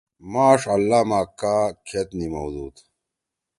ماݜ 0.31 0.61
اللّہ 0.75 0.99
ما 1.09 1.19
کاکھید 1.39 2.09
نیمؤ 2.19 2.47
دُود؟ 2.53 2.75